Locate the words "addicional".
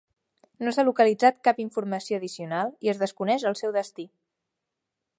2.21-2.75